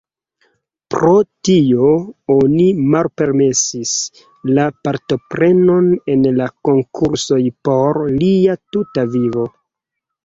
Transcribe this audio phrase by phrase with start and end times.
[0.93, 1.11] Pro
[1.49, 1.89] tio
[2.35, 2.65] oni
[2.95, 3.91] malpermesis
[4.59, 9.49] la partoprenon en la konkursoj por lia tuta vivo.